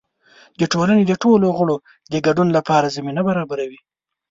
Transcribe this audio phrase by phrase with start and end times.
[0.59, 1.77] د ټولنې د ټولو غړو
[2.11, 3.79] د ګډون لپاره زمینه برابروي.